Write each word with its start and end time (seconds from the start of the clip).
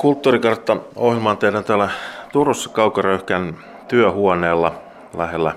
Kulttuurikartta-ohjelmaan 0.00 1.36
tehdään 1.38 1.64
täällä 1.64 1.88
Turussa 2.32 2.70
Kaukaröyhkän 2.70 3.56
työhuoneella 3.88 4.74
lähellä 5.16 5.54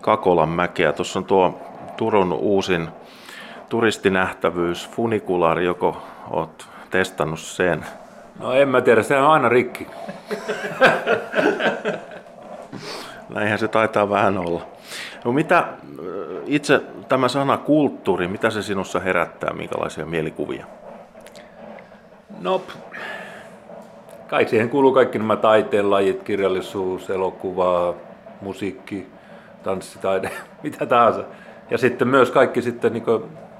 Kakolan 0.00 0.48
mäkeä. 0.48 0.92
Tuossa 0.92 1.18
on 1.18 1.24
tuo 1.24 1.60
Turun 1.96 2.32
uusin 2.32 2.88
turistinähtävyys, 3.68 4.90
funikulaari, 4.90 5.64
joko 5.64 6.02
oot 6.30 6.68
testannut 6.90 7.40
sen? 7.40 7.86
No 8.40 8.52
en 8.52 8.68
mä 8.68 8.80
tiedä, 8.80 9.02
se 9.02 9.18
on 9.18 9.30
aina 9.30 9.48
rikki. 9.48 9.86
Näinhän 13.34 13.58
se 13.58 13.68
taitaa 13.68 14.10
vähän 14.10 14.38
olla. 14.38 14.66
No 15.24 15.32
mitä 15.32 15.64
itse 16.46 16.80
tämä 17.08 17.28
sana 17.28 17.58
kulttuuri, 17.58 18.28
mitä 18.28 18.50
se 18.50 18.62
sinussa 18.62 19.00
herättää, 19.00 19.52
minkälaisia 19.52 20.06
mielikuvia? 20.06 20.66
No, 22.40 22.62
kai 24.32 24.48
siihen 24.48 24.70
kuuluu 24.70 24.92
kaikki 24.92 25.18
nämä 25.18 25.36
taiteen 25.36 25.90
lajit, 25.90 26.22
kirjallisuus, 26.22 27.10
elokuva, 27.10 27.94
musiikki, 28.40 29.06
tanssitaide, 29.62 30.30
mitä 30.62 30.86
tahansa. 30.86 31.24
Ja 31.70 31.78
sitten 31.78 32.08
myös 32.08 32.30
kaikki 32.30 32.62
sitten 32.62 32.92
niin 32.92 33.04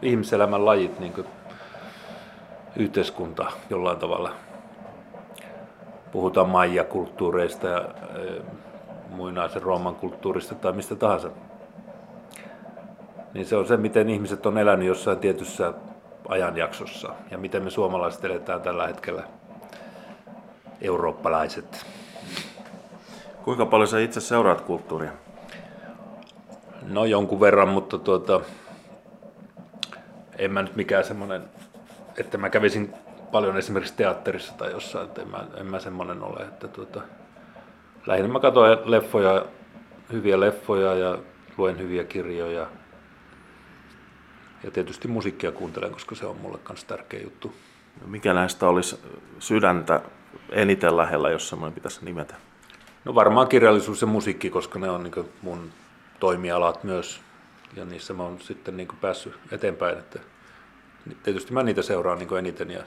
ihmiselämän 0.02 0.64
lajit, 0.64 1.00
niin 1.00 1.12
yhteiskunta 2.76 3.52
jollain 3.70 3.98
tavalla. 3.98 4.32
Puhutaan 6.12 6.48
maija-kulttuureista 6.48 7.66
ja 7.66 7.78
e, 7.78 8.42
muinaisen 9.10 9.62
Rooman 9.62 9.94
kulttuurista 9.94 10.54
tai 10.54 10.72
mistä 10.72 10.94
tahansa. 10.94 11.30
Niin 13.34 13.46
se 13.46 13.56
on 13.56 13.66
se, 13.66 13.76
miten 13.76 14.10
ihmiset 14.10 14.46
on 14.46 14.58
elänyt 14.58 14.88
jossain 14.88 15.18
tietyssä 15.18 15.72
ajanjaksossa 16.28 17.14
ja 17.30 17.38
miten 17.38 17.64
me 17.64 17.70
suomalaiset 17.70 18.24
eletään 18.24 18.62
tällä 18.62 18.86
hetkellä 18.86 19.22
eurooppalaiset. 20.82 21.86
Kuinka 23.44 23.66
paljon 23.66 23.88
sä 23.88 24.00
itse 24.00 24.20
seuraat 24.20 24.60
kulttuuria? 24.60 25.12
No 26.82 27.04
jonkun 27.04 27.40
verran, 27.40 27.68
mutta 27.68 27.98
tuota, 27.98 28.40
en 30.38 30.52
mä 30.52 30.62
nyt 30.62 30.76
mikään 30.76 31.04
semmoinen, 31.04 31.42
että 32.16 32.38
mä 32.38 32.50
kävisin 32.50 32.94
paljon 33.32 33.56
esimerkiksi 33.56 33.96
teatterissa 33.96 34.54
tai 34.54 34.70
jossain, 34.70 35.06
että 35.06 35.22
en 35.22 35.28
mä, 35.28 35.44
en 35.56 35.66
mä 35.66 35.78
semmoinen 35.78 36.22
ole. 36.22 36.42
Että 36.42 36.68
tuota, 36.68 37.02
lähinnä 38.06 38.32
mä 38.32 38.40
katson 38.40 38.78
leffoja, 38.84 39.46
hyviä 40.12 40.40
leffoja 40.40 40.94
ja 40.94 41.18
luen 41.56 41.78
hyviä 41.78 42.04
kirjoja. 42.04 42.66
Ja 44.64 44.70
tietysti 44.70 45.08
musiikkia 45.08 45.52
kuuntelen, 45.52 45.92
koska 45.92 46.14
se 46.14 46.26
on 46.26 46.36
mulle 46.36 46.58
myös 46.68 46.84
tärkeä 46.84 47.20
juttu. 47.20 47.54
Mikä 48.06 48.34
näistä 48.34 48.68
olisi 48.68 49.00
sydäntä 49.38 50.00
eniten 50.52 50.96
lähellä, 50.96 51.30
jos 51.30 51.48
semmoinen 51.48 51.74
pitäisi 51.74 52.04
nimetä? 52.04 52.34
No 53.04 53.14
varmaan 53.14 53.48
kirjallisuus 53.48 54.00
ja 54.00 54.06
musiikki, 54.06 54.50
koska 54.50 54.78
ne 54.78 54.90
on 54.90 55.02
niin 55.02 55.32
mun 55.42 55.70
toimialat 56.20 56.84
myös. 56.84 57.20
Ja 57.76 57.84
niissä 57.84 58.14
mä 58.14 58.22
oon 58.22 58.40
sitten 58.40 58.76
niin 58.76 58.88
päässyt 59.00 59.34
eteenpäin. 59.52 59.98
Että 59.98 60.18
tietysti 61.22 61.52
mä 61.52 61.62
niitä 61.62 61.82
seuraan 61.82 62.18
niin 62.18 62.36
eniten 62.38 62.70
ja 62.70 62.82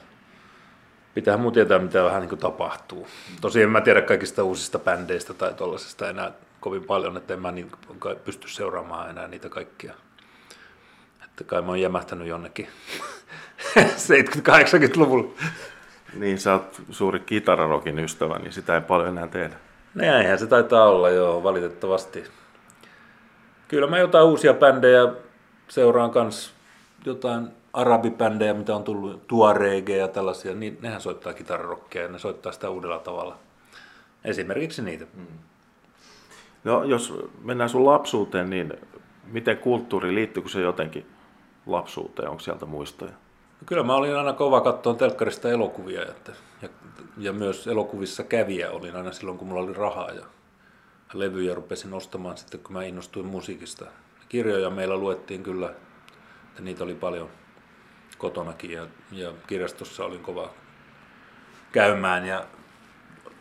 pitää 1.14 1.36
mun 1.36 1.52
tietää, 1.52 1.78
mitä 1.78 2.04
vähän 2.04 2.22
niin 2.22 2.38
tapahtuu. 2.38 3.08
Tosi 3.40 3.62
en 3.62 3.70
mä 3.70 3.80
tiedä 3.80 4.02
kaikista 4.02 4.44
uusista 4.44 4.78
bändeistä 4.78 5.34
tai 5.34 5.54
tuollaisesta 5.54 6.10
enää 6.10 6.32
kovin 6.60 6.84
paljon, 6.84 7.16
että 7.16 7.34
en 7.34 7.42
mä 7.42 7.52
niin 7.52 7.72
pysty 8.24 8.48
seuraamaan 8.48 9.10
enää 9.10 9.28
niitä 9.28 9.48
kaikkia. 9.48 9.94
Että 11.24 11.44
kai 11.44 11.62
mä 11.62 11.68
oon 11.68 11.80
jämähtänyt 11.80 12.28
jonnekin 12.28 12.68
70-80-luvulla. 13.76 15.34
Niin, 16.14 16.38
sä 16.38 16.52
oot 16.52 16.82
suuri 16.90 17.20
kitararokin 17.20 17.98
ystävä, 17.98 18.38
niin 18.38 18.52
sitä 18.52 18.74
ei 18.74 18.80
paljon 18.80 19.08
enää 19.08 19.28
tehdä. 19.28 19.56
Näinhän 19.94 20.32
no 20.32 20.38
se 20.38 20.46
taitaa 20.46 20.88
olla, 20.88 21.10
joo, 21.10 21.42
valitettavasti. 21.42 22.24
Kyllä 23.68 23.86
mä 23.86 23.98
jotain 23.98 24.26
uusia 24.26 24.54
bändejä 24.54 25.12
seuraan 25.68 26.10
kanssa, 26.10 26.50
jotain 27.04 27.48
arabibändejä, 27.72 28.54
mitä 28.54 28.76
on 28.76 28.84
tullut, 28.84 29.26
tuarege 29.26 29.96
ja 29.96 30.08
tällaisia, 30.08 30.54
niin 30.54 30.78
nehän 30.82 31.00
soittaa 31.00 31.32
kitararokkia 31.32 32.02
ja 32.02 32.08
ne 32.08 32.18
soittaa 32.18 32.52
sitä 32.52 32.70
uudella 32.70 32.98
tavalla. 32.98 33.38
Esimerkiksi 34.24 34.82
niitä. 34.82 35.06
Mm. 35.14 35.26
No, 36.64 36.84
jos 36.84 37.14
mennään 37.42 37.70
sun 37.70 37.86
lapsuuteen, 37.86 38.50
niin 38.50 38.72
miten 39.26 39.58
kulttuuri, 39.58 40.14
liittyykö 40.14 40.48
se 40.48 40.60
jotenkin 40.60 41.06
lapsuuteen? 41.66 42.28
Onko 42.28 42.40
sieltä 42.40 42.66
muistoja? 42.66 43.12
Kyllä 43.66 43.82
mä 43.82 43.94
olin 43.94 44.16
aina 44.16 44.32
kova 44.32 44.60
katsoa 44.60 44.94
telkkarista 44.94 45.50
elokuvia 45.50 46.02
että, 46.02 46.32
ja, 46.62 46.68
ja, 47.18 47.32
myös 47.32 47.66
elokuvissa 47.66 48.24
käviä 48.24 48.70
olin 48.70 48.96
aina 48.96 49.12
silloin, 49.12 49.38
kun 49.38 49.48
mulla 49.48 49.62
oli 49.62 49.72
rahaa 49.72 50.10
ja 50.10 50.24
levyjä 51.14 51.54
rupesin 51.54 51.94
ostamaan 51.94 52.36
sitten, 52.36 52.60
kun 52.60 52.72
mä 52.72 52.84
innostuin 52.84 53.26
musiikista. 53.26 53.84
Kirjoja 54.28 54.70
meillä 54.70 54.96
luettiin 54.96 55.42
kyllä, 55.42 55.70
että 56.48 56.62
niitä 56.62 56.84
oli 56.84 56.94
paljon 56.94 57.28
kotonakin 58.18 58.70
ja, 58.70 58.86
ja 59.12 59.32
kirjastossa 59.46 60.04
olin 60.04 60.20
kova 60.20 60.50
käymään 61.72 62.26
ja 62.26 62.44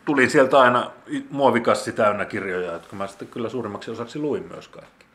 tulin 0.05 0.29
sieltä 0.29 0.59
aina 0.59 0.91
muovikassi 1.29 1.91
täynnä 1.91 2.25
kirjoja, 2.25 2.71
jotka 2.71 2.95
mä 2.95 3.07
sitten 3.07 3.27
kyllä 3.27 3.49
suurimmaksi 3.49 3.91
osaksi 3.91 4.19
luin 4.19 4.47
myös 4.51 4.67
kaikki. 4.67 5.05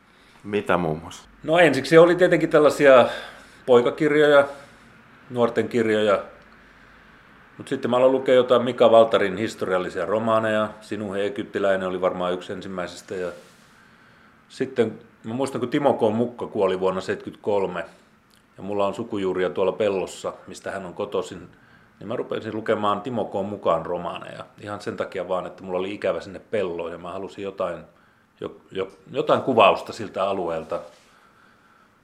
Mitä 0.44 0.76
muun 0.76 0.98
muassa? 0.98 1.28
No 1.42 1.58
ensiksi 1.58 1.98
oli 1.98 2.14
tietenkin 2.14 2.48
tällaisia 2.48 3.08
poikakirjoja, 3.66 4.48
nuorten 5.30 5.68
kirjoja, 5.68 6.22
mutta 7.56 7.70
sitten 7.70 7.90
mä 7.90 7.96
aloin 7.96 8.12
lukea 8.12 8.34
jotain 8.34 8.62
Mika 8.62 8.90
Valtarin 8.90 9.36
historiallisia 9.36 10.06
romaaneja. 10.06 10.68
Sinun 10.80 11.14
he 11.14 11.26
egyptiläinen 11.26 11.88
oli 11.88 12.00
varmaan 12.00 12.32
yksi 12.32 12.52
ensimmäisistä. 12.52 13.14
Ja 13.14 13.30
sitten 14.48 14.98
mä 15.24 15.34
muistan, 15.34 15.60
kun 15.60 15.68
Timo 15.68 15.94
K. 15.94 16.00
Mukka 16.14 16.46
kuoli 16.46 16.80
vuonna 16.80 17.00
1973 17.00 17.84
ja 18.56 18.62
mulla 18.62 18.86
on 18.86 18.94
sukujuuria 18.94 19.50
tuolla 19.50 19.72
pellossa, 19.72 20.32
mistä 20.46 20.70
hän 20.70 20.86
on 20.86 20.94
kotoisin, 20.94 21.48
niin 21.98 22.08
mä 22.08 22.16
rupesin 22.16 22.56
lukemaan 22.56 23.00
Timo 23.00 23.24
K. 23.24 23.32
mukaan 23.32 23.86
romaaneja. 23.86 24.44
Ihan 24.60 24.80
sen 24.80 24.96
takia 24.96 25.28
vaan, 25.28 25.46
että 25.46 25.62
mulla 25.62 25.78
oli 25.78 25.94
ikävä 25.94 26.20
sinne 26.20 26.38
pelloon 26.38 26.92
ja 26.92 26.98
mä 26.98 27.12
halusin 27.12 27.44
jotain, 27.44 27.84
jo, 28.40 28.56
jo, 28.70 28.88
jotain 29.10 29.42
kuvausta 29.42 29.92
siltä 29.92 30.24
alueelta. 30.24 30.80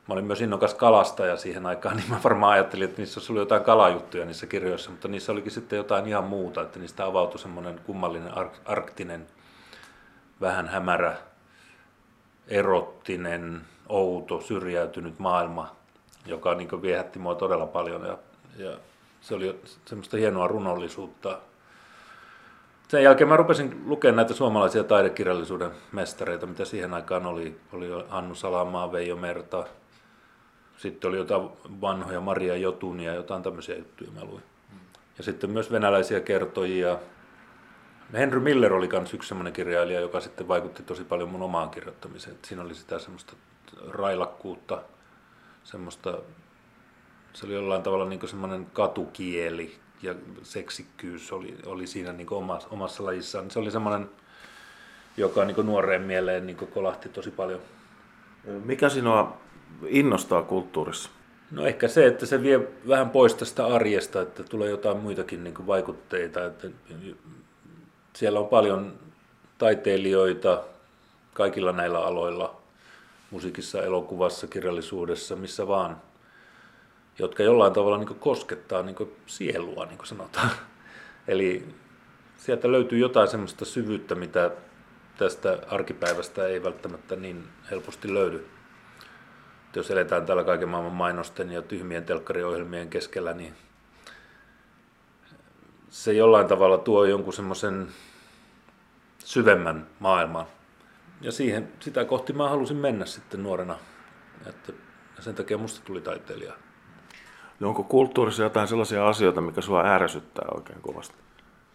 Mä 0.09 0.13
olin 0.13 0.25
myös 0.25 0.41
innokas 0.41 0.75
kalastaja 0.75 1.37
siihen 1.37 1.67
aikaan, 1.67 1.97
niin 1.97 2.11
mä 2.11 2.21
varmaan 2.25 2.53
ajattelin, 2.53 2.85
että 2.85 3.03
niissä 3.03 3.33
oli 3.33 3.39
jotain 3.39 3.65
kalajuttuja 3.65 4.25
niissä 4.25 4.47
kirjoissa, 4.47 4.91
mutta 4.91 5.09
niissä 5.09 5.33
olikin 5.33 5.53
sitten 5.53 5.77
jotain 5.77 6.07
ihan 6.07 6.25
muuta, 6.25 6.63
että 6.63 6.79
niistä 6.79 7.05
avautui 7.05 7.39
semmoinen 7.39 7.81
kummallinen 7.87 8.33
ark- 8.33 8.61
arktinen, 8.65 9.27
vähän 10.41 10.69
hämärä, 10.69 11.17
erottinen, 12.49 13.61
outo, 13.89 14.41
syrjäytynyt 14.41 15.19
maailma, 15.19 15.77
joka 16.27 16.55
niin 16.55 16.83
viehätti 16.83 17.19
mua 17.19 17.35
todella 17.35 17.67
paljon 17.67 18.05
ja, 18.05 18.19
ja 18.65 18.77
se 19.21 19.35
oli 19.35 19.61
semmoista 19.85 20.17
hienoa 20.17 20.49
runollisuutta. 20.49 21.39
Sen 22.89 23.03
jälkeen 23.03 23.29
mä 23.29 23.37
rupesin 23.37 23.83
lukemaan 23.87 24.17
näitä 24.17 24.35
suomalaisia 24.35 24.85
taidekirjallisuuden 24.85 25.71
mestareita, 25.93 26.47
mitä 26.47 26.65
siihen 26.65 26.95
aikaan 26.95 27.27
oli. 27.27 27.61
Oli 27.73 27.89
Hannu 28.09 28.35
Salamaa, 28.35 28.93
Veijo 28.93 29.17
Merta, 29.17 29.65
sitten 30.77 31.09
oli 31.09 31.17
jotain 31.17 31.49
vanhoja 31.81 32.21
Maria 32.21 32.57
Jotunia, 32.57 33.15
jotain 33.15 33.43
tämmöisiä 33.43 33.77
juttuja 33.77 34.11
mä 34.11 34.25
luin. 34.25 34.43
Ja 35.19 35.25
sitten 35.25 35.51
myös 35.51 35.73
venäläisiä 35.73 36.21
kertojia. 36.21 36.99
Henry 38.13 38.41
Miller 38.41 38.73
oli 38.73 38.89
myös 38.89 39.15
yksi 39.15 39.29
semmoinen 39.29 39.53
kirjailija, 39.53 40.01
joka 40.01 40.21
sitten 40.21 40.49
vaikutti 40.49 40.83
tosi 40.83 41.05
paljon 41.05 41.29
mun 41.29 41.43
omaan 41.43 41.71
kirjoittamiseen. 41.71 42.37
Siinä 42.45 42.63
oli 42.63 42.75
sitä 42.75 42.99
semmoista 42.99 43.33
railakkuutta, 43.89 44.83
semmoista, 45.65 46.19
se 47.33 47.47
oli 47.47 47.55
jollain 47.55 47.83
tavalla 47.83 48.05
niin 48.05 48.29
semmoinen 48.29 48.67
katukieli 48.67 49.79
ja 50.03 50.15
seksikkyys 50.43 51.33
oli, 51.33 51.57
oli 51.67 51.87
siinä 51.87 52.13
niin 52.13 52.33
omassa, 52.33 52.69
omassa 52.71 53.05
lajissaan. 53.05 53.51
Se 53.51 53.59
oli 53.59 53.71
semmoinen, 53.71 54.11
joka 55.17 55.45
niin 55.45 55.67
nuoreen 55.67 56.03
mieleen 56.03 56.47
niin 56.47 56.57
kolahti 56.57 57.09
tosi 57.09 57.31
paljon. 57.31 57.61
Mikä 58.65 58.89
sinua 58.89 59.46
innostaa 59.87 60.43
kulttuurissa? 60.43 61.11
No 61.51 61.67
ehkä 61.67 61.89
se, 61.89 62.07
että 62.07 62.27
se 62.27 62.43
vie 62.43 62.69
vähän 62.89 63.11
pois 63.11 63.35
tästä 63.35 63.67
arjesta, 63.67 64.23
että 64.23 64.45
tulee 64.45 64.71
jotain 64.71 64.97
muitakin 64.97 65.45
niin 65.45 65.67
vaikutteita. 65.67 66.45
Että 66.45 66.69
siellä 68.15 68.41
on 68.41 68.49
paljon 68.49 68.93
taiteilijoita 69.59 70.63
kaikilla 71.35 71.73
näillä 71.73 71.99
aloilla, 71.99 72.57
musiikissa, 73.31 73.83
elokuvassa, 73.83 74.47
kirjallisuudessa, 74.47 75.37
missä 75.37 75.69
vaan, 75.69 75.97
jotka 77.19 77.43
jollain 77.43 77.73
tavalla 77.73 77.99
niin 77.99 78.09
koskettaa 78.09 78.83
niin 78.83 78.97
sielua, 79.27 79.87
niin 79.87 79.99
kuin 79.99 80.07
sanotaan. 80.07 80.51
Eli 81.29 81.69
sieltä 82.37 82.73
löytyy 82.73 82.99
jotain 82.99 83.29
semmoista 83.29 83.65
syvyyttä, 83.65 84.15
mitä 84.15 84.51
tästä 85.19 85.59
arkipäivästä 85.69 86.47
ei 86.47 86.63
välttämättä 86.63 87.17
niin 87.17 87.45
helposti 87.71 88.15
löydy 88.15 88.49
jos 89.79 89.91
eletään 89.91 90.27
täällä 90.27 90.45
kaiken 90.45 90.69
maailman 90.69 90.93
mainosten 90.93 91.53
ja 91.53 91.63
tyhmien 91.63 92.05
telkkariohjelmien 92.05 92.91
keskellä, 92.91 93.35
niin 93.35 93.55
se 95.91 96.13
jollain 96.13 96.49
tavalla 96.49 96.79
tuo 96.79 97.05
jonkun 97.05 97.33
semmoisen 97.33 97.89
syvemmän 99.19 99.87
maailman. 100.01 100.47
Ja 101.21 101.33
siihen, 101.33 101.73
sitä 101.81 102.05
kohti 102.05 102.33
mä 102.33 102.49
halusin 102.49 102.77
mennä 102.77 103.07
sitten 103.07 103.43
nuorena. 103.43 103.79
Että, 104.47 104.73
ja 105.17 105.23
sen 105.23 105.35
takia 105.35 105.59
musta 105.59 105.81
tuli 105.85 106.01
taiteilija. 106.01 106.53
No 107.61 107.69
onko 107.69 107.83
kulttuurissa 107.83 108.43
jotain 108.43 108.69
sellaisia 108.69 109.09
asioita, 109.09 109.41
mikä 109.41 109.61
sua 109.61 109.85
ärsyttää 109.85 110.49
oikein 110.55 110.81
kovasti? 110.81 111.15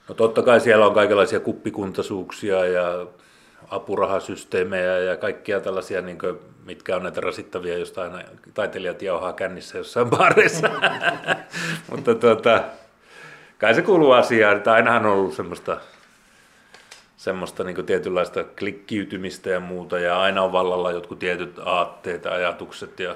No 0.08 0.16
totta 0.16 0.42
kai 0.42 0.60
siellä 0.60 0.88
on 0.88 0.94
kaikenlaisia 0.94 1.40
kuppikuntaisuuksia 1.40 2.66
ja 2.66 3.08
apurahasysteemejä 3.72 4.98
ja 4.98 5.18
kaikkia 5.18 5.60
tällaisia, 5.60 6.02
niin 6.02 6.20
kuin, 6.20 6.40
mitkä 6.66 6.96
on 6.96 7.04
näitä 7.04 7.22
rasittavia, 7.22 7.78
josta 7.78 8.02
aina 8.02 8.22
taiteilijat 8.54 9.02
jauhaa 9.02 9.34
kännissä 9.34 9.78
jossain 9.78 10.10
baareissa. 10.10 10.70
Mutta 11.92 12.16
tuota, 12.16 12.64
kai 13.58 13.76
se 13.76 13.82
kuuluu 13.82 14.12
asiaan, 14.12 14.58
että 14.58 14.74
ainahan 14.74 15.06
on 15.06 15.12
ollut 15.12 15.34
semmoista, 15.34 15.78
semmoista 17.18 17.64
niin 17.64 17.86
tietynlaista 17.86 18.44
klikkiytymistä 18.44 19.50
ja 19.50 19.60
muuta, 19.60 20.00
ja 20.00 20.22
aina 20.22 20.42
on 20.42 20.52
vallalla 20.52 20.92
jotkut 20.92 21.20
tietyt 21.20 21.60
aatteet, 21.66 22.26
ajatukset, 22.26 23.00
ja 23.00 23.16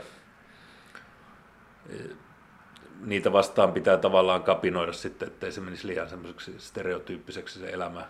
niitä 3.05 3.33
vastaan 3.33 3.71
pitää 3.71 3.97
tavallaan 3.97 4.43
kapinoida 4.43 4.93
sitten, 4.93 5.27
ettei 5.27 5.51
se 5.51 5.61
menisi 5.61 5.87
liian 5.87 6.09
semmoiseksi 6.09 6.55
stereotyyppiseksi 6.57 7.59
se 7.59 7.69
elämä. 7.69 8.05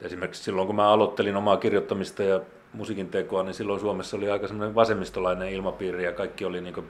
Esimerkiksi 0.00 0.42
silloin, 0.42 0.66
kun 0.66 0.76
mä 0.76 0.88
aloittelin 0.88 1.36
omaa 1.36 1.56
kirjoittamista 1.56 2.22
ja 2.22 2.40
musiikin 2.72 3.08
tekoa, 3.08 3.42
niin 3.42 3.54
silloin 3.54 3.80
Suomessa 3.80 4.16
oli 4.16 4.30
aika 4.30 4.48
semmoinen 4.48 4.74
vasemmistolainen 4.74 5.52
ilmapiiri 5.52 6.04
ja 6.04 6.12
kaikki 6.12 6.44
oli 6.44 6.60
niin 6.60 6.88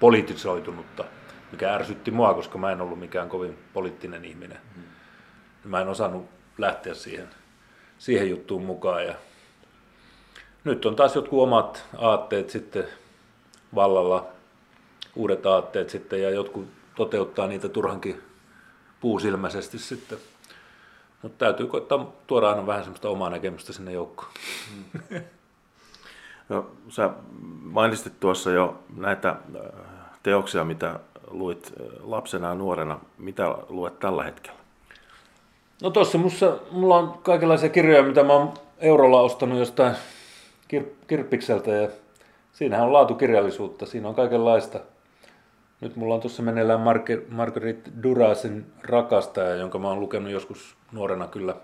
politisoitunutta, 0.00 1.04
mikä 1.52 1.74
ärsytti 1.74 2.10
mua, 2.10 2.34
koska 2.34 2.58
mä 2.58 2.72
en 2.72 2.80
ollut 2.80 2.98
mikään 2.98 3.28
kovin 3.28 3.58
poliittinen 3.72 4.24
ihminen. 4.24 4.58
Mm. 4.76 4.82
Mä 5.70 5.80
en 5.80 5.88
osannut 5.88 6.26
lähteä 6.58 6.94
siihen, 6.94 7.28
siihen 7.98 8.30
juttuun 8.30 8.64
mukaan. 8.64 9.06
Ja 9.06 9.14
nyt 10.64 10.86
on 10.86 10.96
taas 10.96 11.14
jotkut 11.14 11.42
omat 11.42 11.84
aatteet 11.98 12.50
sitten 12.50 12.84
vallalla 13.74 14.26
uudet 15.16 15.46
aatteet 15.46 15.90
sitten 15.90 16.22
ja 16.22 16.30
jotkut 16.30 16.68
toteuttaa 16.96 17.46
niitä 17.46 17.68
turhankin 17.68 18.22
puusilmäisesti 19.00 19.78
sitten. 19.78 20.18
Mutta 21.24 21.44
täytyy 21.44 21.66
koittaa 21.66 22.12
tuoda 22.26 22.48
aina 22.48 22.66
vähän 22.66 22.82
semmoista 22.82 23.08
omaa 23.08 23.30
näkemystä 23.30 23.72
sinne 23.72 23.92
joukkoon. 23.92 24.30
No, 26.48 26.66
sä 26.88 27.10
mainitsit 27.62 28.20
tuossa 28.20 28.50
jo 28.50 28.78
näitä 28.96 29.28
äh, 29.28 29.38
teoksia, 30.22 30.64
mitä 30.64 31.00
luit 31.30 31.72
äh, 31.80 31.86
lapsena 32.02 32.48
ja 32.48 32.54
nuorena. 32.54 33.00
Mitä 33.18 33.54
luet 33.68 33.98
tällä 33.98 34.24
hetkellä? 34.24 34.58
No 35.82 35.90
tuossa 35.90 36.18
mulla 36.70 36.96
on 36.96 37.18
kaikenlaisia 37.22 37.68
kirjoja, 37.68 38.02
mitä 38.02 38.24
mä 38.24 38.32
oon 38.32 38.54
eurolla 38.78 39.20
ostanut 39.20 39.58
jostain 39.58 39.94
kir- 40.74 41.06
kirppikseltä 41.06 41.70
ja 41.70 41.88
siinähän 42.52 42.86
on 42.86 42.92
laatukirjallisuutta, 42.92 43.86
siinä 43.86 44.08
on 44.08 44.14
kaikenlaista– 44.14 44.80
nyt 45.84 45.96
mulla 45.96 46.14
on 46.14 46.20
tuossa 46.20 46.42
meneillään 46.42 46.80
Marger- 47.30 48.02
Durasin 48.02 48.66
Rakastaja, 48.82 49.54
jonka 49.54 49.78
mä 49.78 49.88
oon 49.88 50.00
lukenut 50.00 50.32
joskus 50.32 50.76
nuorena 50.92 51.26
kyllä. 51.26 51.56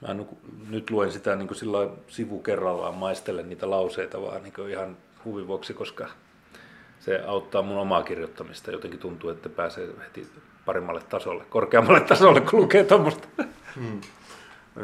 Mä 0.00 0.08
en, 0.08 0.28
nyt 0.70 0.90
luen 0.90 1.12
sitä 1.12 1.36
niin 1.36 1.48
kuin 1.48 1.58
sillä 1.58 1.88
sivu 2.08 2.38
kerrallaan, 2.38 2.94
maistelen 2.94 3.48
niitä 3.48 3.70
lauseita 3.70 4.22
vaan 4.22 4.42
niin 4.42 4.70
ihan 4.70 4.96
huvin 5.24 5.46
vuoksi, 5.46 5.74
koska 5.74 6.08
se 7.00 7.22
auttaa 7.26 7.62
mun 7.62 7.78
omaa 7.78 8.02
kirjoittamista. 8.02 8.70
Jotenkin 8.70 9.00
tuntuu, 9.00 9.30
että 9.30 9.48
pääsee 9.48 9.88
heti 10.04 10.28
paremmalle 10.64 11.00
tasolle, 11.00 11.44
korkeammalle 11.50 12.00
tasolle, 12.00 12.40
kun 12.40 12.60
lukee 12.60 12.84
tuommoista. 12.84 13.28
Hmm. 13.76 14.00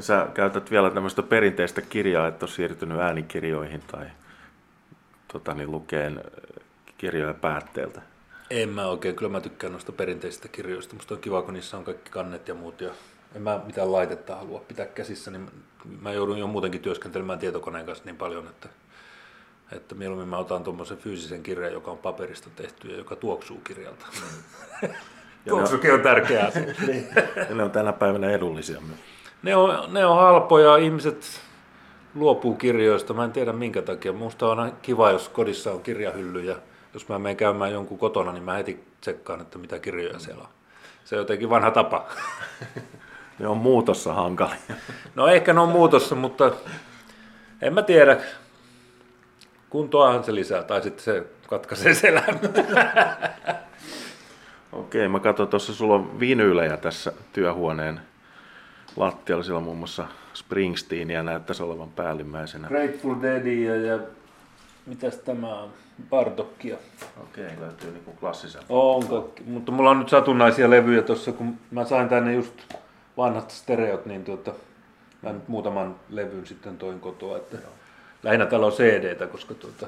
Sä 0.00 0.26
käytät 0.34 0.70
vielä 0.70 0.90
tämmöistä 0.90 1.22
perinteistä 1.22 1.82
kirjaa, 1.82 2.28
että 2.28 2.44
on 2.44 2.48
siirtynyt 2.48 3.00
äänikirjoihin 3.00 3.82
tai 3.92 4.06
tota, 5.32 5.54
niin, 5.54 5.70
lukeen 5.70 6.24
kirjoja 6.98 7.34
päätteeltä. 7.34 8.11
En 8.52 8.68
mä 8.68 8.86
oikein, 8.86 9.16
kyllä 9.16 9.32
mä 9.32 9.40
tykkään 9.40 9.72
noista 9.72 9.92
perinteisistä 9.92 10.48
kirjoista. 10.48 10.94
Musta 10.94 11.14
on 11.14 11.20
kiva, 11.20 11.42
kun 11.42 11.54
niissä 11.54 11.76
on 11.76 11.84
kaikki 11.84 12.10
kannet 12.10 12.48
ja 12.48 12.54
muut. 12.54 12.80
Ja 12.80 12.90
en 13.36 13.42
mä 13.42 13.60
mitään 13.66 13.92
laitetta 13.92 14.36
halua 14.36 14.60
pitää 14.68 14.86
käsissä, 14.86 15.30
niin 15.30 15.50
mä 16.00 16.12
joudun 16.12 16.38
jo 16.38 16.46
muutenkin 16.46 16.80
työskentelemään 16.80 17.38
tietokoneen 17.38 17.86
kanssa 17.86 18.04
niin 18.04 18.16
paljon, 18.16 18.46
että, 18.46 18.68
että 19.72 19.94
mieluummin 19.94 20.28
mä 20.28 20.38
otan 20.38 20.64
tuommoisen 20.64 20.98
fyysisen 20.98 21.42
kirjan, 21.42 21.72
joka 21.72 21.90
on 21.90 21.98
paperista 21.98 22.50
tehty 22.56 22.88
ja 22.88 22.96
joka 22.96 23.16
tuoksuu 23.16 23.60
kirjalta. 23.64 24.06
Tuoksukin 25.48 25.94
on 25.94 26.00
tärkeä 26.00 26.46
asia. 26.46 26.62
Niin. 26.86 27.08
ne 27.54 27.62
on 27.62 27.70
tänä 27.70 27.92
päivänä 27.92 28.30
edullisia 28.30 28.80
myös. 28.80 29.00
Ne 29.42 29.56
on, 29.56 29.94
ne 29.94 30.06
on 30.06 30.16
halpoja, 30.16 30.76
ihmiset 30.76 31.40
luopuu 32.14 32.54
kirjoista, 32.54 33.14
mä 33.14 33.24
en 33.24 33.32
tiedä 33.32 33.52
minkä 33.52 33.82
takia. 33.82 34.12
Musta 34.12 34.46
on 34.46 34.58
aina 34.58 34.76
kiva, 34.82 35.10
jos 35.10 35.28
kodissa 35.28 35.72
on 35.72 35.82
kirjahyllyjä 35.82 36.56
jos 36.94 37.08
mä 37.08 37.18
menen 37.18 37.36
käymään 37.36 37.72
jonkun 37.72 37.98
kotona, 37.98 38.32
niin 38.32 38.44
mä 38.44 38.54
heti 38.54 38.84
tsekkaan, 39.00 39.40
että 39.40 39.58
mitä 39.58 39.78
kirjoja 39.78 40.18
siellä 40.18 40.42
on. 40.42 40.48
Se 41.04 41.14
on 41.14 41.18
jotenkin 41.18 41.50
vanha 41.50 41.70
tapa. 41.70 42.06
ne 43.38 43.48
on 43.48 43.56
muutossa 43.56 44.14
hankalia. 44.14 44.56
no 45.14 45.28
ehkä 45.28 45.52
ne 45.52 45.60
on 45.60 45.68
muutossa, 45.68 46.14
mutta 46.14 46.52
en 47.62 47.74
mä 47.74 47.82
tiedä. 47.82 48.16
Kuntoahan 49.70 50.24
se 50.24 50.34
lisää, 50.34 50.62
tai 50.62 50.82
sitten 50.82 51.04
se 51.04 51.24
katkaisee 51.48 51.94
selän. 51.94 52.40
Okei, 54.72 55.08
mä 55.08 55.20
katson 55.20 55.48
tuossa, 55.48 55.74
sulla 55.74 55.94
on 55.94 56.20
vinyylejä 56.20 56.76
tässä 56.76 57.12
työhuoneen 57.32 58.00
lattialla. 58.96 59.44
Siellä 59.44 59.58
on 59.58 59.64
muun 59.64 59.78
muassa 59.78 60.06
Springsteenia 60.34 61.22
näyttäisi 61.22 61.62
olevan 61.62 61.90
päällimmäisenä. 61.90 62.68
Grateful 62.68 63.22
Deadia 63.22 63.76
ja 63.76 63.98
mitäs 64.86 65.18
tämä 65.18 65.54
on? 65.54 65.70
Bardockia. 66.10 66.76
Okei, 67.22 67.46
okay, 67.46 67.60
löytyy 67.60 67.92
niinku 67.92 68.12
klassisen. 68.12 68.62
On 68.68 69.06
kaikki, 69.08 69.42
mutta 69.42 69.72
mulla 69.72 69.90
on 69.90 69.98
nyt 69.98 70.08
satunnaisia 70.08 70.70
levyjä 70.70 71.02
tuossa, 71.02 71.32
kun 71.32 71.58
mä 71.70 71.84
sain 71.84 72.08
tänne 72.08 72.34
just 72.34 72.54
vanhat 73.16 73.50
stereot, 73.50 74.06
niin 74.06 74.24
tuota, 74.24 74.52
mä 75.22 75.32
nyt 75.32 75.48
muutaman 75.48 75.96
levyn 76.10 76.46
sitten 76.46 76.78
toin 76.78 77.00
kotoa, 77.00 77.36
että 77.36 77.56
Joo. 77.56 77.72
lähinnä 78.22 78.46
täällä 78.46 78.66
on 78.66 78.72
cd 78.72 79.26
koska 79.26 79.54
tuota, 79.54 79.86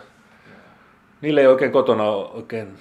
niille 1.21 1.41
ei 1.41 1.47
oikein 1.47 1.73
kotona 1.73 2.05
ole 2.05 2.31
oikein 2.31 2.79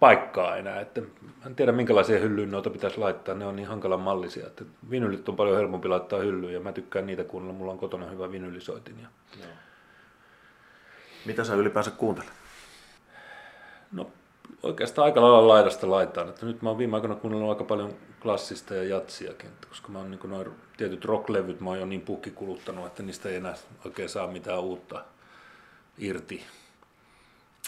paikkaa 0.00 0.56
enää, 0.56 0.80
että 0.80 1.02
en 1.46 1.54
tiedä 1.54 1.72
minkälaisia 1.72 2.18
hyllyyn 2.18 2.50
noita 2.50 2.70
pitäisi 2.70 2.98
laittaa, 2.98 3.34
ne 3.34 3.46
on 3.46 3.56
niin 3.56 3.68
hankalan 3.68 4.00
mallisia, 4.00 4.46
että 4.46 4.64
vinylit 4.90 5.28
on 5.28 5.36
paljon 5.36 5.56
helpompi 5.56 5.88
laittaa 5.88 6.18
hyllyyn 6.18 6.54
ja 6.54 6.60
mä 6.60 6.72
tykkään 6.72 7.06
niitä 7.06 7.24
kuunnella, 7.24 7.58
mulla 7.58 7.72
on 7.72 7.78
kotona 7.78 8.06
hyvä 8.06 8.32
vinylisoitin. 8.32 8.96
Ja... 9.02 9.08
Joo. 9.38 9.48
Mitä 11.24 11.44
sä 11.44 11.54
ylipäänsä 11.54 11.90
kuuntelet? 11.90 12.32
No 13.92 14.10
oikeastaan 14.62 15.04
aika 15.04 15.22
lailla 15.22 15.48
laidasta 15.48 15.90
laitaan. 15.90 16.28
Että 16.28 16.46
nyt 16.46 16.62
mä 16.62 16.68
oon 16.68 16.78
viime 16.78 16.96
aikoina 16.96 17.16
kuunnellut 17.16 17.50
aika 17.50 17.64
paljon 17.64 17.94
klassista 18.22 18.74
ja 18.74 18.84
jatsiakin, 18.84 19.50
koska 19.68 19.88
mä 19.88 19.98
oon 19.98 20.10
niin 20.10 20.20
noin 20.24 20.50
tietyt 20.76 21.04
rocklevyt 21.04 21.60
mä 21.60 21.70
oon 21.70 21.80
jo 21.80 21.86
niin 21.86 22.00
puhki 22.00 22.30
kuluttanut, 22.30 22.86
että 22.86 23.02
niistä 23.02 23.28
ei 23.28 23.36
enää 23.36 23.54
oikein 23.84 24.08
saa 24.08 24.26
mitään 24.26 24.60
uutta 24.60 25.04
irti. 25.98 26.44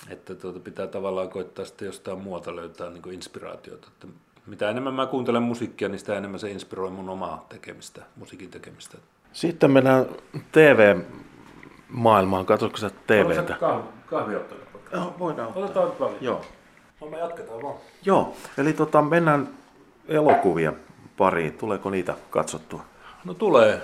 Että 0.09 0.35
tuota, 0.35 0.61
pitää 0.61 0.87
tavallaan 0.87 1.29
koittaa 1.29 1.65
sitten 1.65 1.87
jostain 1.87 2.19
muualta 2.19 2.57
löytää 2.57 2.91
niin 2.91 3.13
inspiraatiota. 3.13 3.89
Että 3.93 4.07
mitä 4.47 4.71
enemmän 4.71 4.95
mä 4.95 5.07
kuuntelen 5.07 5.43
musiikkia, 5.43 5.89
niin 5.89 5.99
sitä 5.99 6.19
enemmän 6.19 6.41
se 6.41 6.51
inspiroi 6.51 6.91
mun 6.91 7.09
omaa 7.09 7.47
tekemistä, 7.49 8.03
musiikin 8.17 8.51
tekemistä. 8.51 8.99
Sitten 9.33 9.71
mennään 9.71 10.07
TV-maailmaan. 11.95 12.47
Katsotko 12.47 12.77
sä 12.79 12.91
TVtä? 13.07 13.57
Kahvi 14.07 14.37
ottaa. 14.37 14.59
Joo, 14.93 15.15
voidaan 15.19 15.49
ottaa. 15.49 15.65
Otetaan 15.65 15.89
nyt 15.89 15.99
paljon. 15.99 16.19
Joo. 16.21 16.41
No 17.01 17.07
me 17.07 17.19
jatketaan 17.19 17.63
vaan. 17.63 17.77
Joo, 18.05 18.37
eli 18.59 18.73
tota, 18.73 19.03
mennään 19.03 19.49
elokuvia 20.09 20.73
pariin. 21.17 21.53
Tuleeko 21.53 21.91
niitä 21.91 22.15
katsottua? 22.31 22.85
No 23.25 23.35
tulee. 23.35 23.83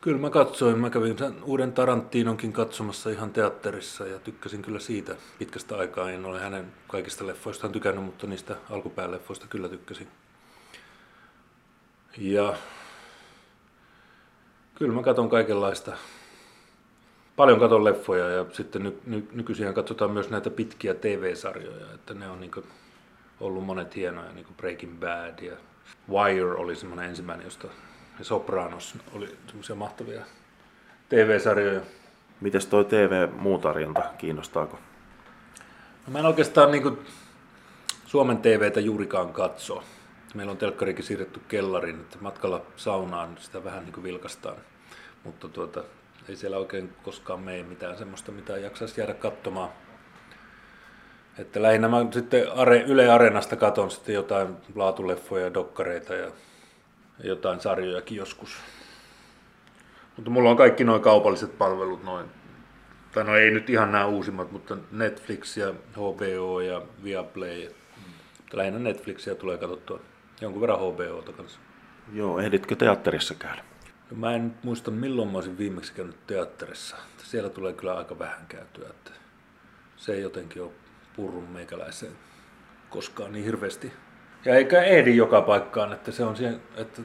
Kyllä 0.00 0.18
mä 0.18 0.30
katsoin. 0.30 0.78
Mä 0.78 0.90
kävin 0.90 1.18
sen 1.18 1.34
uuden 1.44 1.72
Tarantinonkin 1.72 2.52
katsomassa 2.52 3.10
ihan 3.10 3.30
teatterissa 3.30 4.06
ja 4.06 4.18
tykkäsin 4.18 4.62
kyllä 4.62 4.78
siitä 4.78 5.16
pitkästä 5.38 5.76
aikaa. 5.76 6.10
En 6.10 6.24
ole 6.24 6.40
hänen 6.40 6.72
kaikista 6.88 7.26
leffoistaan 7.26 7.72
tykännyt, 7.72 8.04
mutta 8.04 8.26
niistä 8.26 8.56
alkupääleffoista 8.70 9.46
kyllä 9.46 9.68
tykkäsin. 9.68 10.08
Ja 12.18 12.54
kyllä 14.74 14.94
mä 14.94 15.02
katson 15.02 15.28
kaikenlaista 15.28 15.92
paljon 17.40 17.60
katon 17.60 17.84
leffoja 17.84 18.28
ja 18.28 18.44
sitten 18.52 18.82
ny, 18.82 19.00
ny, 19.06 19.28
nykyisin 19.32 19.74
katsotaan 19.74 20.10
myös 20.10 20.30
näitä 20.30 20.50
pitkiä 20.50 20.94
TV-sarjoja, 20.94 21.94
että 21.94 22.14
ne 22.14 22.30
on 22.30 22.40
niin 22.40 22.50
ollut 23.40 23.64
monet 23.64 23.96
hienoja, 23.96 24.32
niin 24.32 24.44
kuin 24.44 24.56
Breaking 24.56 25.00
Bad 25.00 25.38
ja 25.42 25.56
Wire 26.10 26.52
oli 26.54 26.76
semmoinen 26.76 27.08
ensimmäinen, 27.08 27.44
josta 27.44 27.68
ja 28.18 28.24
Sopranos 28.24 28.94
oli 29.12 29.36
semmoisia 29.46 29.76
mahtavia 29.76 30.20
TV-sarjoja. 31.08 31.80
Mites 32.40 32.66
toi 32.66 32.84
TV-muutarjonta, 32.84 34.02
kiinnostaako? 34.18 34.78
No 36.06 36.12
mä 36.12 36.18
en 36.18 36.26
oikeastaan 36.26 36.70
niin 36.70 36.82
kuin 36.82 36.98
Suomen 38.06 38.38
TVtä 38.38 38.80
juurikaan 38.80 39.32
katso. 39.32 39.82
Meillä 40.34 40.50
on 40.50 40.58
telkkarikin 40.58 41.04
siirretty 41.04 41.40
kellariin, 41.48 42.00
että 42.00 42.18
matkalla 42.20 42.62
saunaan 42.76 43.36
sitä 43.38 43.64
vähän 43.64 43.84
niin 43.84 43.92
kuin 43.92 44.04
vilkastaan. 44.04 44.56
Mutta 45.24 45.48
tuota, 45.48 45.84
ei 46.30 46.36
siellä 46.36 46.56
oikein 46.56 46.92
koskaan 47.02 47.40
mene 47.40 47.62
mitään 47.62 47.98
semmoista, 47.98 48.32
mitä 48.32 48.58
jaksaisi 48.58 49.00
jäädä 49.00 49.14
katsomaan. 49.14 49.70
Että 51.38 51.62
lähinnä 51.62 51.88
mä 51.88 52.06
sitten 52.10 52.52
Are, 52.52 52.80
Yle 52.80 53.10
Areenasta 53.10 53.56
katon 53.56 53.90
sitten 53.90 54.14
jotain 54.14 54.56
laatuleffoja, 54.74 55.54
dokkareita 55.54 56.14
ja 56.14 56.30
jotain 57.24 57.60
sarjojakin 57.60 58.16
joskus. 58.16 58.56
Mutta 60.16 60.30
mulla 60.30 60.50
on 60.50 60.56
kaikki 60.56 60.84
noin 60.84 61.02
kaupalliset 61.02 61.58
palvelut, 61.58 62.04
noin, 62.04 62.26
tai 63.12 63.24
no 63.24 63.36
ei 63.36 63.50
nyt 63.50 63.70
ihan 63.70 63.92
nämä 63.92 64.06
uusimmat, 64.06 64.52
mutta 64.52 64.76
Netflix 64.92 65.56
ja 65.56 65.74
HBO 65.92 66.60
ja 66.60 66.82
Viaplay. 67.04 67.68
Mutta 68.38 68.56
lähinnä 68.56 68.78
Netflixiä 68.78 69.34
tulee 69.34 69.58
katsottua 69.58 70.00
jonkun 70.40 70.60
verran 70.60 70.78
HBOta 70.78 71.32
kanssa. 71.32 71.60
Joo, 72.12 72.38
ehditkö 72.38 72.76
teatterissa 72.76 73.34
käydä? 73.34 73.64
No 74.10 74.16
mä 74.16 74.34
en 74.34 74.54
muista 74.62 74.90
milloin 74.90 75.28
mä 75.28 75.38
olisin 75.38 75.58
viimeksi 75.58 75.92
käynyt 75.92 76.26
teatterissa. 76.26 76.96
Siellä 77.18 77.50
tulee 77.50 77.72
kyllä 77.72 77.94
aika 77.94 78.18
vähän 78.18 78.46
käytyä, 78.48 78.88
että 78.90 79.10
se 79.96 80.12
ei 80.12 80.22
jotenkin 80.22 80.62
ole 80.62 80.70
purrun 81.16 81.48
meikäläiseen 81.48 82.12
koskaan 82.90 83.32
niin 83.32 83.44
hirveästi. 83.44 83.92
Ja 84.44 84.54
eikä 84.54 84.82
ehdi 84.82 85.16
joka 85.16 85.42
paikkaan, 85.42 85.92
että 85.92 86.12
se 86.12 86.24
on 86.24 86.36
siihen, 86.36 86.62
että 86.76 87.02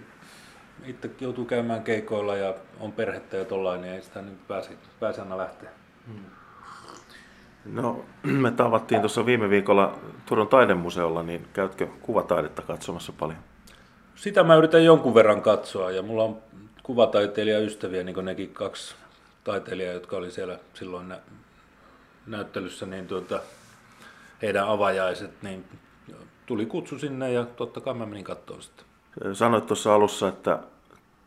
itse 0.85 1.09
joutuu 1.19 1.45
käymään 1.45 1.83
keikoilla 1.83 2.35
ja 2.35 2.53
on 2.79 2.91
perhettä 2.91 3.37
ja 3.37 3.45
tollain, 3.45 3.81
niin 3.81 3.93
ei 3.93 4.01
sitä 4.01 4.21
nyt 4.21 4.47
pääse, 4.47 4.69
pääse 4.99 5.21
aina 5.21 5.37
lähteä. 5.37 5.69
No, 7.65 8.05
me 8.23 8.51
tavattiin 8.51 9.01
tuossa 9.01 9.25
viime 9.25 9.49
viikolla 9.49 9.99
Turun 10.25 10.47
taidemuseolla, 10.47 11.23
niin 11.23 11.47
käytkö 11.53 11.87
kuvataidetta 12.01 12.61
katsomassa 12.61 13.13
paljon? 13.19 13.39
Sitä 14.15 14.43
mä 14.43 14.55
yritän 14.55 14.85
jonkun 14.85 15.13
verran 15.13 15.41
katsoa 15.41 15.91
ja 15.91 16.01
mulla 16.01 16.23
on 16.23 16.37
kuvataiteilijaystäviä, 16.85 18.03
niin 18.03 18.13
kuin 18.13 18.25
nekin 18.25 18.53
kaksi 18.53 18.95
taiteilijaa, 19.43 19.93
jotka 19.93 20.17
oli 20.17 20.31
siellä 20.31 20.59
silloin 20.73 21.07
nä- 21.07 21.19
näyttelyssä, 22.27 22.85
niin 22.85 23.07
tuota, 23.07 23.39
heidän 24.41 24.67
avajaiset, 24.67 25.31
niin 25.41 25.65
tuli 26.45 26.65
kutsu 26.65 26.99
sinne 26.99 27.31
ja 27.31 27.45
totta 27.45 27.81
kai 27.81 27.93
mä 27.93 28.05
menin 28.05 28.23
katsomaan 28.23 28.63
sitä. 28.63 28.83
Sanoit 29.33 29.65
tuossa 29.65 29.95
alussa, 29.95 30.27
että 30.27 30.59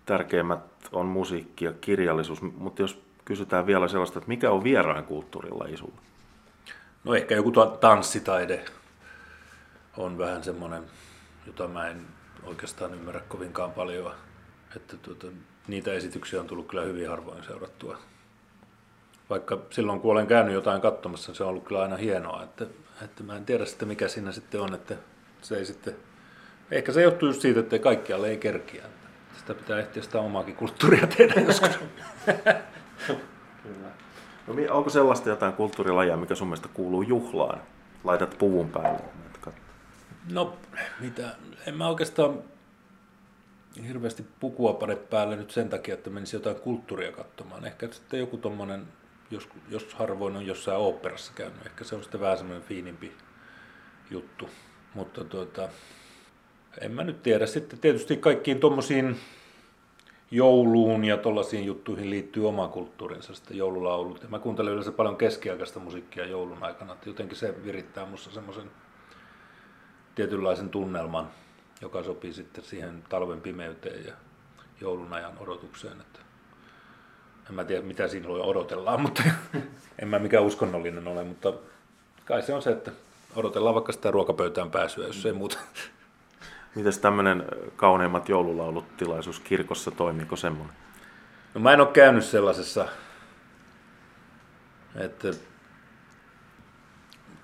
tärkeimmät 0.06 0.60
on 0.92 1.06
musiikki 1.06 1.64
ja 1.64 1.72
kirjallisuus, 1.72 2.42
mutta 2.42 2.82
jos 2.82 3.02
kysytään 3.24 3.66
vielä 3.66 3.88
sellaista, 3.88 4.18
että 4.18 4.28
mikä 4.28 4.50
on 4.50 4.64
vieraan 4.64 5.04
kulttuurilla 5.04 5.66
isulla? 5.68 6.00
No 7.04 7.14
ehkä 7.14 7.34
joku 7.34 7.52
tanssitaide 7.80 8.64
on 9.96 10.18
vähän 10.18 10.44
semmoinen, 10.44 10.82
jota 11.46 11.68
mä 11.68 11.88
en 11.88 12.06
oikeastaan 12.42 12.94
ymmärrä 12.94 13.20
kovinkaan 13.28 13.72
paljon. 13.72 14.12
Että 14.76 14.96
tuota, 14.96 15.26
niitä 15.68 15.92
esityksiä 15.92 16.40
on 16.40 16.46
tullut 16.46 16.66
kyllä 16.66 16.82
hyvin 16.82 17.08
harvoin 17.08 17.44
seurattua. 17.44 17.98
Vaikka 19.30 19.58
silloin 19.70 20.00
kun 20.00 20.12
olen 20.12 20.26
käynyt 20.26 20.54
jotain 20.54 20.80
katsomassa, 20.80 21.34
se 21.34 21.44
on 21.44 21.50
ollut 21.50 21.64
kyllä 21.64 21.82
aina 21.82 21.96
hienoa. 21.96 22.42
Että, 22.42 22.66
että 23.04 23.22
mä 23.22 23.36
en 23.36 23.44
tiedä 23.44 23.64
sitten 23.64 23.88
mikä 23.88 24.08
siinä 24.08 24.32
sitten 24.32 24.60
on, 24.60 24.74
että 24.74 24.94
se 25.42 25.56
ei 25.56 25.64
sitten... 25.64 25.96
Ehkä 26.70 26.92
se 26.92 27.02
johtuu 27.02 27.28
just 27.28 27.40
siitä, 27.40 27.60
että 27.60 27.78
kaikkialle 27.78 28.28
ei 28.28 28.36
kerkiä. 28.36 28.84
Sitä 29.38 29.54
pitää 29.54 29.78
ehtiä 29.78 30.02
sitä 30.02 30.20
omaakin 30.20 30.56
kulttuuria 30.56 31.06
tehdä 31.06 31.40
joskus. 31.46 31.78
Kyllä. 33.62 33.88
No, 34.46 34.54
onko 34.70 34.90
sellaista 34.90 35.28
jotain 35.28 35.52
kulttuurilajia, 35.52 36.16
mikä 36.16 36.34
sun 36.34 36.48
mielestä 36.48 36.68
kuuluu 36.74 37.02
juhlaan? 37.02 37.62
Laitat 38.04 38.38
puvun 38.38 38.70
päälle. 38.70 39.00
No, 40.32 40.56
mitä? 41.00 41.36
En 41.66 41.76
mä 41.76 41.88
oikeastaan 41.88 42.42
hirveästi 43.86 44.24
pukua 44.40 44.72
pane 44.72 44.96
päälle 44.96 45.36
nyt 45.36 45.50
sen 45.50 45.68
takia, 45.68 45.94
että 45.94 46.10
menisi 46.10 46.36
jotain 46.36 46.56
kulttuuria 46.56 47.12
katsomaan. 47.12 47.64
Ehkä 47.64 47.88
sitten 47.92 48.20
joku 48.20 48.36
tommonen, 48.36 48.86
jos, 49.30 49.48
jos 49.68 49.94
harvoin 49.94 50.36
on 50.36 50.46
jossain 50.46 50.78
oopperassa 50.78 51.32
käynyt, 51.34 51.66
ehkä 51.66 51.84
se 51.84 51.94
on 51.94 52.02
sitten 52.02 52.20
vähän 52.20 52.38
semmoinen 52.38 52.68
fiinimpi 52.68 53.12
juttu. 54.10 54.48
Mutta 54.94 55.24
tuota, 55.24 55.68
en 56.80 56.92
mä 56.92 57.04
nyt 57.04 57.22
tiedä. 57.22 57.46
Sitten 57.46 57.78
tietysti 57.78 58.16
kaikkiin 58.16 58.60
tuommoisiin 58.60 59.16
jouluun 60.30 61.04
ja 61.04 61.16
tuollaisiin 61.16 61.64
juttuihin 61.64 62.10
liittyy 62.10 62.48
oma 62.48 62.68
kulttuurinsa, 62.68 63.34
sitten 63.34 63.56
joululaulut. 63.56 64.22
Ja 64.22 64.28
mä 64.28 64.38
kuuntelen 64.38 64.72
yleensä 64.72 64.92
paljon 64.92 65.16
keskiaikaista 65.16 65.80
musiikkia 65.80 66.26
joulun 66.26 66.62
aikana, 66.64 66.92
että 66.92 67.08
jotenkin 67.08 67.36
se 67.36 67.64
virittää 67.64 68.06
musta 68.06 68.30
semmoisen 68.30 68.70
tietynlaisen 70.14 70.68
tunnelman, 70.68 71.30
joka 71.80 72.02
sopii 72.02 72.32
sitten 72.32 72.64
siihen 72.64 73.04
talven 73.08 73.40
pimeyteen 73.40 74.06
ja 74.06 74.12
joulun 74.80 75.12
ajan 75.12 75.32
odotukseen. 75.38 76.00
Että 76.00 76.18
en 77.48 77.54
mä 77.54 77.64
tiedä, 77.64 77.82
mitä 77.82 78.08
siinä 78.08 78.28
odotellaan, 78.28 79.00
mutta 79.00 79.22
en 80.02 80.08
mä 80.08 80.18
mikään 80.18 80.44
uskonnollinen 80.44 81.08
ole, 81.08 81.24
mutta 81.24 81.52
kai 82.24 82.42
se 82.42 82.54
on 82.54 82.62
se, 82.62 82.70
että 82.70 82.90
odotellaan 83.36 83.74
vaikka 83.74 83.92
sitä 83.92 84.10
ruokapöytään 84.10 84.70
pääsyä, 84.70 85.06
jos 85.06 85.26
ei 85.26 85.32
muuta. 85.32 85.58
Mites 86.74 86.98
tämmöinen 86.98 87.44
kauneimmat 87.76 88.28
joululaulut 88.28 88.96
tilaisuus 88.96 89.40
kirkossa, 89.40 89.90
toimiiko 89.90 90.36
semmoinen? 90.36 90.76
No 91.54 91.60
mä 91.60 91.72
en 91.72 91.80
ole 91.80 91.88
käynyt 91.88 92.24
sellaisessa, 92.24 92.88
että 94.96 95.28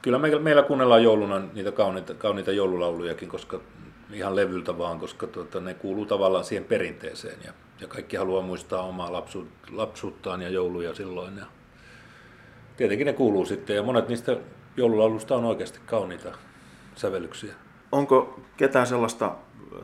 kyllä 0.03 0.19
meillä, 0.19 0.41
meillä 0.41 0.63
kuunnellaan 0.63 1.03
jouluna 1.03 1.43
niitä 1.53 1.73
kauniita, 1.73 2.15
kauniita 2.15 2.53
joululaulujakin, 2.53 3.29
koska 3.29 3.61
ihan 4.15 4.37
levyltä 4.37 4.79
vaan, 4.79 5.01
koska 5.01 5.27
tuota, 5.27 5.61
ne 5.61 5.75
kuuluu 5.75 6.07
tavallaan 6.07 6.45
siihen 6.45 6.65
perinteeseen 6.65 7.39
ja, 7.45 7.53
ja 7.81 7.87
kaikki 7.87 8.17
haluaa 8.17 8.43
muistaa 8.43 8.83
omaa 8.83 9.13
lapsu, 9.13 9.49
lapsuuttaan 9.73 10.43
ja 10.43 10.49
jouluja 10.49 10.95
silloin. 10.95 11.37
Ja 11.37 11.47
tietenkin 12.77 13.07
ne 13.07 13.13
kuuluu 13.13 13.47
sitten 13.47 13.77
ja 13.77 13.83
monet 13.83 14.09
niistä 14.09 14.37
joululaulusta 14.77 15.37
on 15.37 15.45
oikeasti 15.45 15.79
kauniita 15.87 16.33
sävellyksiä. 16.95 17.55
Onko 17.93 18.41
ketään 18.57 18.87
sellaista 18.87 19.35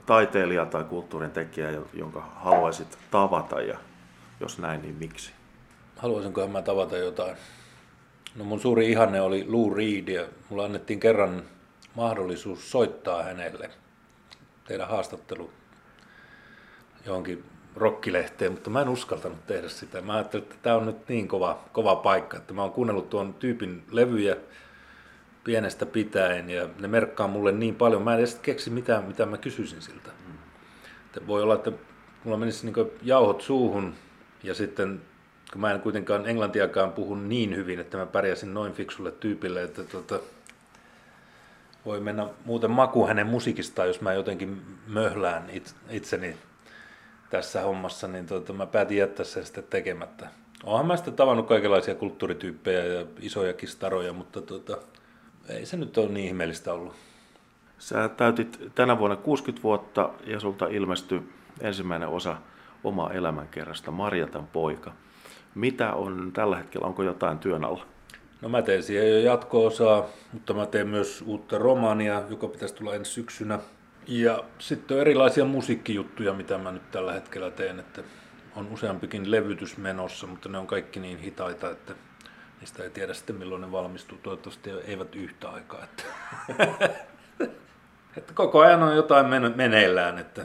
taiteilijaa 0.07 0.67
tai 0.67 0.85
kulttuurin 0.85 1.31
tekijää, 1.31 1.73
jonka 1.95 2.21
haluaisit 2.37 2.99
tavata 3.11 3.61
ja 3.61 3.79
jos 4.41 4.59
näin, 4.59 4.83
niin 4.83 4.95
miksi? 4.95 5.33
Haluaisinko 5.97 6.49
mä 6.49 6.63
tavata 6.63 6.97
jotain? 6.97 7.37
No 8.37 8.45
mun 8.45 8.61
suuri 8.61 8.91
ihanne 8.91 9.21
oli 9.21 9.45
Lou 9.49 9.75
Reed 9.75 10.09
ja 10.09 10.27
mulla 10.49 10.65
annettiin 10.65 11.01
kerran 11.01 11.43
mahdollisuus 11.95 12.71
soittaa 12.71 13.23
hänelle, 13.23 13.71
tehdä 14.71 14.87
haastattelu 14.87 15.51
johonkin 17.07 17.45
rokkilehteen, 17.77 18.53
mutta 18.53 18.71
mä 18.71 18.81
en 18.81 18.89
uskaltanut 18.89 19.47
tehdä 19.47 19.69
sitä. 19.69 20.01
Mä 20.01 20.15
ajattelin, 20.15 20.43
että 20.43 20.57
tämä 20.63 20.77
on 20.77 20.87
nyt 20.87 21.09
niin 21.09 21.29
kova, 21.29 21.59
kova 21.73 21.97
paikka, 21.97 22.37
että 22.37 22.55
mä 22.55 22.63
oon 22.63 22.73
kuunnellut 22.73 23.11
tuon 23.11 23.35
tyypin 23.35 23.83
levyjä 23.91 24.37
pienestä 25.45 25.87
pitäen 25.87 26.51
ja 26.51 26.69
ne 26.81 26.89
merkkaa 26.89 27.29
mulle 27.29 27.53
niin 27.53 27.75
paljon. 27.75 28.03
Mä 28.03 28.13
en 28.13 28.19
edes 28.19 28.35
keksi 28.35 28.71
mitään, 28.71 29.05
mitä 29.05 29.27
mä 29.27 29.39
kysyisin 29.39 29.83
siltä. 29.83 30.11
Mm. 30.29 31.27
Voi 31.27 31.43
olla, 31.43 31.55
että 31.55 31.73
mulla 32.25 32.39
menisi 32.39 32.67
niin 32.67 32.91
jauhot 33.03 33.41
suuhun 33.41 33.95
ja 34.43 34.55
sitten 34.55 35.01
kun 35.53 35.61
mä 35.61 35.73
en 35.73 35.81
kuitenkaan 35.81 36.29
englantiakaan 36.29 36.93
puhu 36.93 37.15
niin 37.15 37.57
hyvin, 37.57 37.81
että 37.81 37.97
mä 37.97 38.07
pärjäsin 38.07 38.55
noin 38.55 38.73
fiksulle 38.73 39.11
tyypille, 39.11 39.63
että 39.63 39.85
tota, 39.85 40.21
voi 41.87 42.01
mennä 42.01 42.29
muuten 42.45 42.71
maku 42.71 43.07
hänen 43.07 43.27
musiikistaan, 43.27 43.89
jos 43.89 44.01
mä 44.01 44.13
jotenkin 44.13 44.63
möhlään 44.87 45.45
itseni 45.91 46.37
tässä 47.31 47.61
hommassa, 47.63 48.09
niin 48.09 48.27
tota, 48.27 48.53
mä 48.53 48.67
päätin 48.67 48.99
jättää 48.99 49.25
sen 49.25 49.45
sitten 49.45 49.65
tekemättä. 49.71 50.29
Oonhan 50.65 50.87
mä 50.87 50.97
sitten 50.97 51.15
tavannut 51.15 51.47
kaikenlaisia 51.47 51.95
kulttuurityyppejä 51.95 52.85
ja 52.85 53.07
isoja 53.21 53.53
kistaroja, 53.53 54.13
mutta 54.13 54.43
tota, 54.43 54.79
ei 55.49 55.67
se 55.67 55.77
nyt 55.77 55.99
ole 55.99 56.09
niin 56.09 56.27
ihmeellistä 56.27 56.73
ollut. 56.73 56.95
Sä 57.79 58.09
täytit 58.09 58.61
tänä 58.75 58.99
vuonna 58.99 59.17
60 59.17 59.63
vuotta 59.63 60.11
ja 60.27 60.41
sulta 60.41 60.67
ilmestyi 60.67 61.23
ensimmäinen 61.61 62.09
osa 62.09 62.37
omaa 62.85 63.13
elämänkerrasta, 63.13 63.91
Marjatan 63.91 64.47
poika. 64.47 64.93
Mitä 65.55 65.93
on 65.93 66.31
tällä 66.33 66.57
hetkellä, 66.57 66.87
onko 66.87 67.03
jotain 67.03 67.39
työn 67.39 67.65
alla? 67.65 67.87
No 68.41 68.49
mä 68.49 68.63
teen 68.63 68.83
siihen 68.83 69.11
jo 69.11 69.19
jatko-osaa, 69.19 70.07
mutta 70.33 70.55
mä 70.55 70.67
teen 70.67 70.89
myös 70.89 71.23
uutta 71.27 71.59
romaania, 71.59 72.23
joka 72.31 72.49
pitäisi 72.49 72.75
tulla 72.75 72.95
ensi 72.95 73.11
syksynä. 73.11 73.59
Ja 74.07 74.45
sitten 74.59 74.95
on 74.95 75.01
erilaisia 75.01 75.45
musiikkijuttuja, 75.45 76.33
mitä 76.33 76.59
mä 76.59 76.73
nyt 76.73 76.91
tällä 76.91 77.13
hetkellä 77.13 77.51
teen, 77.51 77.81
että 77.81 78.03
on 78.57 78.69
useampikin 78.73 79.31
levytys 79.31 79.77
menossa, 79.77 80.27
mutta 80.27 80.49
ne 80.49 80.59
on 80.59 80.67
kaikki 80.67 81.01
niin 81.01 81.19
hitaita, 81.19 81.71
että 81.71 81.95
niistä 82.61 82.83
ei 82.83 82.91
tiedä 82.91 83.15
sitten 83.15 83.37
milloin 83.37 83.61
ne 83.61 83.73
valmistuu. 83.73 84.19
Toivottavasti 84.23 84.71
eivät 84.71 85.15
yhtä 85.15 85.49
aikaa. 85.49 85.85
Että, 85.85 86.05
että 88.17 88.33
koko 88.35 88.61
ajan 88.61 88.83
on 88.83 88.97
jotain 88.97 89.27
meneillään, 89.57 90.19
että 90.19 90.45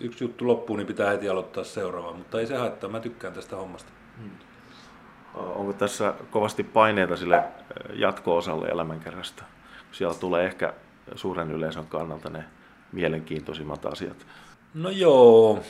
yksi 0.00 0.24
juttu 0.24 0.46
loppuu, 0.46 0.76
niin 0.76 0.86
pitää 0.86 1.10
heti 1.10 1.28
aloittaa 1.28 1.64
seuraava, 1.64 2.12
mutta 2.12 2.40
ei 2.40 2.46
se 2.46 2.56
haittaa, 2.56 2.90
mä 2.90 3.00
tykkään 3.00 3.32
tästä 3.32 3.56
hommasta. 3.56 3.92
Hmm. 4.18 4.47
Onko 5.34 5.72
tässä 5.72 6.14
kovasti 6.30 6.64
paineita 6.64 7.16
sille 7.16 7.42
jatko-osalle 7.92 8.68
elämänkerrasta? 8.68 9.44
Siellä 9.92 10.14
tulee 10.14 10.46
ehkä 10.46 10.72
suuren 11.14 11.50
yleisön 11.50 11.86
kannalta 11.86 12.30
ne 12.30 12.44
mielenkiintoisimmat 12.92 13.86
asiat? 13.86 14.26
No 14.74 14.90
joo. 14.90 15.62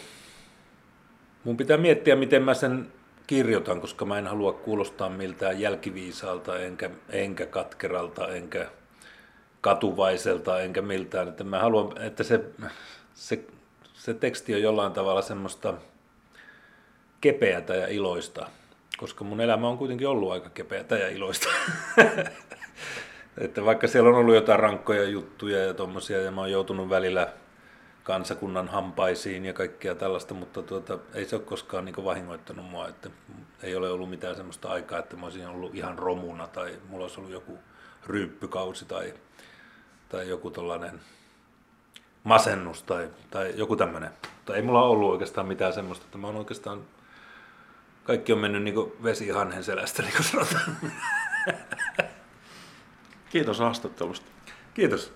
Mun 1.45 1.57
pitää 1.57 1.77
miettiä, 1.77 2.17
miten 2.17 2.43
mä 2.43 2.55
sen 2.55 2.93
kirjoitan, 3.27 3.81
koska 3.81 4.05
mä 4.05 4.19
en 4.19 4.27
halua 4.27 4.53
kuulostaa 4.53 5.09
miltään 5.09 5.61
jälkiviisaalta, 5.61 6.59
enkä, 6.59 6.91
enkä 7.09 7.47
katkeralta, 7.47 8.29
enkä 8.29 8.71
katuvaiselta, 9.61 10.61
enkä 10.61 10.83
miltään. 10.83 11.29
Että 11.29 11.45
mä 11.45 11.59
haluan, 11.59 12.03
että 12.03 12.23
se, 12.23 12.45
se, 13.15 13.45
se 13.95 14.15
teksti 14.15 14.55
on 14.55 14.63
jollain 14.63 14.93
tavalla 14.93 15.23
semmoista 15.23 15.75
kepeätä 17.21 17.75
ja 17.75 17.89
iloista, 17.89 18.47
koska 18.99 19.25
mun 19.25 19.41
elämä 19.41 19.69
on 19.69 19.79
kuitenkin 19.79 20.09
ollut 20.09 20.33
aika 20.33 20.51
kepeätä 20.51 20.99
ja 20.99 21.09
iloista. 21.09 21.49
että 23.45 23.65
vaikka 23.65 23.87
siellä 23.87 24.11
on 24.11 24.17
ollut 24.17 24.35
jotain 24.35 24.61
rankkoja 24.61 25.05
juttuja 25.05 25.65
ja 25.65 25.75
tommosia, 25.75 26.23
ja 26.23 26.31
mä 26.31 26.41
oon 26.41 26.51
joutunut 26.51 26.91
välillä 26.91 27.33
kansakunnan 28.03 28.69
hampaisiin 28.69 29.45
ja 29.45 29.53
kaikkea 29.53 29.95
tällaista, 29.95 30.35
mutta 30.35 30.63
tuota, 30.63 30.99
ei 31.15 31.25
se 31.25 31.37
ole 31.37 31.45
koskaan 31.45 31.85
niin 31.85 32.05
vahingoittanut 32.05 32.71
mua, 32.71 32.89
että 32.89 33.11
ei 33.63 33.77
ole 33.77 33.91
ollut 33.91 34.11
mitään 34.11 34.37
semmoista 34.37 34.69
aikaa, 34.69 34.99
että 34.99 35.17
mä 35.17 35.27
olisin 35.27 35.49
ollut 35.49 35.75
ihan 35.75 35.99
romuna 35.99 36.47
tai 36.47 36.79
mulla 36.89 37.05
olisi 37.05 37.21
ollut 37.21 37.33
joku 37.33 37.59
ryyppykausi 38.07 38.85
tai, 38.85 39.15
tai 40.09 40.29
joku 40.29 40.51
tällainen 40.51 41.01
masennus 42.25 42.83
tai, 42.83 43.09
tai 43.31 43.53
joku 43.57 43.77
tämmöinen. 43.77 44.11
Tai 44.45 44.57
ei 44.57 44.63
mulla 44.63 44.83
ollut 44.83 45.11
oikeastaan 45.11 45.47
mitään 45.47 45.73
semmoista, 45.73 46.05
että 46.05 46.19
mä 46.19 46.27
oon 46.27 46.37
oikeastaan, 46.37 46.85
kaikki 48.09 48.33
on 48.33 48.39
mennyt 48.39 48.63
niin 48.63 48.75
vesi 49.03 49.29
hanhen 49.29 49.65
selästä, 49.65 50.03
niin 50.03 50.13
kuin 50.13 50.25
sanotaan. 50.25 50.77
Kiitos 53.31 53.59
haastattelusta. 53.59 54.27
Kiitos. 54.75 55.13